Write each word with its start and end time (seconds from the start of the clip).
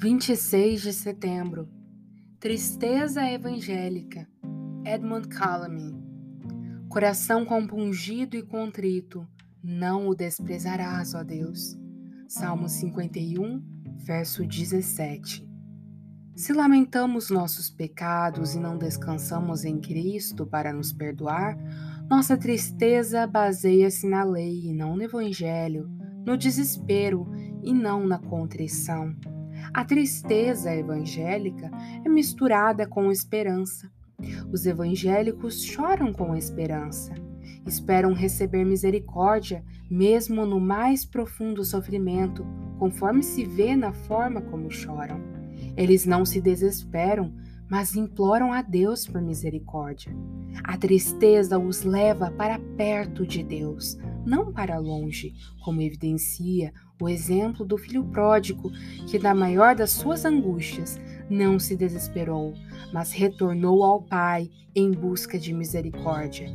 26 0.00 0.82
de 0.82 0.92
setembro. 0.92 1.68
Tristeza 2.38 3.28
evangélica. 3.28 4.28
Edmund 4.84 5.26
Calamy. 5.26 5.92
Coração 6.88 7.44
compungido 7.44 8.36
e 8.36 8.42
contrito, 8.44 9.26
não 9.60 10.06
o 10.06 10.14
desprezarás, 10.14 11.14
ó 11.14 11.24
Deus. 11.24 11.76
Salmo 12.28 12.68
51, 12.68 13.60
verso 13.96 14.46
17. 14.46 15.44
Se 16.36 16.52
lamentamos 16.52 17.28
nossos 17.28 17.68
pecados 17.68 18.54
e 18.54 18.60
não 18.60 18.78
descansamos 18.78 19.64
em 19.64 19.80
Cristo 19.80 20.46
para 20.46 20.72
nos 20.72 20.92
perdoar, 20.92 21.58
nossa 22.08 22.36
tristeza 22.36 23.26
baseia-se 23.26 24.08
na 24.08 24.22
lei 24.22 24.66
e 24.66 24.72
não 24.72 24.94
no 24.94 25.02
Evangelho, 25.02 25.90
no 26.24 26.36
desespero 26.36 27.26
e 27.64 27.74
não 27.74 28.06
na 28.06 28.20
contrição. 28.20 29.12
A 29.72 29.84
tristeza 29.84 30.74
evangélica 30.74 31.70
é 32.04 32.08
misturada 32.08 32.86
com 32.86 33.10
esperança. 33.10 33.90
Os 34.52 34.66
evangélicos 34.66 35.62
choram 35.62 36.12
com 36.12 36.34
esperança. 36.34 37.14
Esperam 37.66 38.12
receber 38.12 38.64
misericórdia, 38.64 39.64
mesmo 39.90 40.44
no 40.44 40.58
mais 40.58 41.04
profundo 41.04 41.64
sofrimento, 41.64 42.44
conforme 42.78 43.22
se 43.22 43.44
vê 43.44 43.76
na 43.76 43.92
forma 43.92 44.40
como 44.40 44.70
choram. 44.70 45.20
Eles 45.76 46.06
não 46.06 46.24
se 46.24 46.40
desesperam, 46.40 47.32
mas 47.68 47.94
imploram 47.94 48.52
a 48.52 48.62
Deus 48.62 49.06
por 49.06 49.20
misericórdia. 49.20 50.12
A 50.64 50.76
tristeza 50.76 51.58
os 51.58 51.82
leva 51.82 52.30
para 52.30 52.58
perto 52.76 53.26
de 53.26 53.42
Deus, 53.42 53.98
não 54.24 54.52
para 54.52 54.78
longe, 54.78 55.34
como 55.64 55.80
evidencia 55.80 56.72
o 57.00 57.08
exemplo 57.08 57.64
do 57.64 57.78
filho 57.78 58.04
pródigo, 58.04 58.70
que, 59.06 59.18
na 59.18 59.34
maior 59.34 59.74
das 59.74 59.90
suas 59.90 60.24
angústias, 60.24 61.00
não 61.30 61.58
se 61.58 61.76
desesperou, 61.76 62.54
mas 62.92 63.12
retornou 63.12 63.82
ao 63.84 64.02
Pai 64.02 64.50
em 64.74 64.90
busca 64.90 65.38
de 65.38 65.52
misericórdia. 65.52 66.48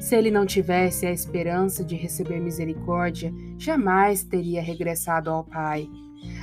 Se 0.00 0.14
ele 0.14 0.30
não 0.30 0.44
tivesse 0.44 1.06
a 1.06 1.12
esperança 1.12 1.84
de 1.84 1.96
receber 1.96 2.40
misericórdia, 2.40 3.32
jamais 3.58 4.22
teria 4.22 4.62
regressado 4.62 5.30
ao 5.30 5.44
Pai. 5.44 5.88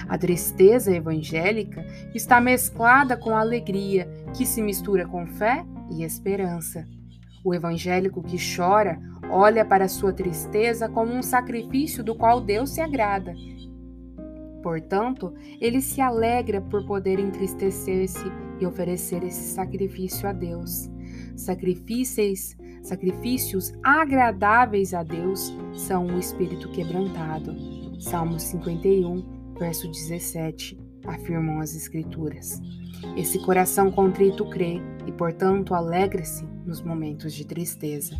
A 0.08 0.18
tristeza 0.18 0.96
evangélica 0.96 1.86
está 2.14 2.40
mesclada 2.40 3.18
com 3.18 3.32
a 3.32 3.40
alegria, 3.40 4.08
que 4.36 4.46
se 4.46 4.62
mistura 4.62 5.08
com 5.08 5.26
fé 5.26 5.66
e 5.92 6.04
esperança. 6.04 6.88
O 7.44 7.54
evangélico 7.54 8.22
que 8.22 8.38
chora 8.38 9.00
olha 9.30 9.64
para 9.64 9.88
sua 9.88 10.14
tristeza 10.14 10.90
como 10.90 11.14
um 11.14 11.24
sacrifício 11.24 12.04
do 12.04 12.16
qual 12.16 12.42
Deus 12.42 12.72
se 12.72 12.82
agrada. 12.82 13.34
Portanto, 14.62 15.34
ele 15.60 15.82
se 15.82 16.02
alegra 16.02 16.62
por 16.62 16.86
poder 16.86 17.20
entristecer-se 17.20 18.26
e 18.60 18.66
oferecer 18.66 19.24
esse 19.24 19.54
sacrifício 19.54 20.30
a 20.30 20.34
Deus. 20.34 20.90
Sacrifícios, 21.36 22.56
sacrifícios 22.84 23.74
agradáveis 23.82 24.94
a 24.94 25.02
Deus 25.02 25.52
são 25.74 26.06
o 26.06 26.20
espírito 26.20 26.70
quebrantado. 26.72 27.56
Salmo 28.00 28.40
51, 28.40 29.54
verso 29.58 29.90
17, 29.90 30.80
afirmam 31.06 31.60
as 31.60 31.76
Escrituras. 31.76 32.62
Esse 33.18 33.40
coração 33.40 33.92
contrito 33.92 34.48
crê 34.50 34.80
e, 35.08 35.12
portanto, 35.12 35.74
alegra-se 35.74 36.46
nos 36.72 36.82
momentos 36.82 37.34
de 37.34 37.44
tristeza. 37.44 38.16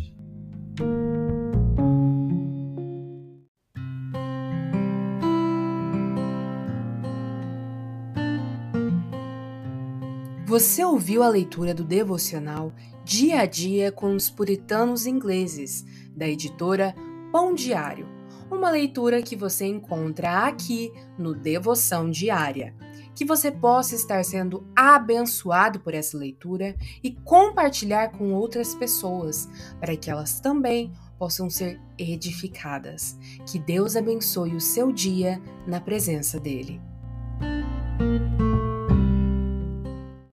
Você 10.44 10.84
ouviu 10.84 11.22
a 11.22 11.30
leitura 11.30 11.72
do 11.72 11.82
devocional 11.82 12.74
Dia 13.06 13.40
a 13.40 13.46
Dia 13.46 13.90
com 13.90 14.14
os 14.14 14.28
Puritanos 14.28 15.06
Ingleses, 15.06 15.82
da 16.14 16.28
editora 16.28 16.94
Pão 17.32 17.54
Diário. 17.54 18.06
Uma 18.52 18.70
leitura 18.70 19.22
que 19.22 19.34
você 19.34 19.64
encontra 19.64 20.46
aqui 20.46 20.92
no 21.18 21.34
Devoção 21.34 22.10
Diária 22.10 22.74
que 23.14 23.24
você 23.24 23.50
possa 23.50 23.94
estar 23.94 24.24
sendo 24.24 24.66
abençoado 24.74 25.80
por 25.80 25.94
essa 25.94 26.16
leitura 26.16 26.74
e 27.02 27.10
compartilhar 27.10 28.08
com 28.08 28.32
outras 28.32 28.74
pessoas, 28.74 29.48
para 29.78 29.96
que 29.96 30.10
elas 30.10 30.40
também 30.40 30.92
possam 31.18 31.50
ser 31.50 31.78
edificadas. 31.98 33.18
Que 33.46 33.58
Deus 33.58 33.96
abençoe 33.96 34.54
o 34.54 34.60
seu 34.60 34.92
dia 34.92 35.42
na 35.66 35.80
presença 35.80 36.40
dEle. 36.40 36.80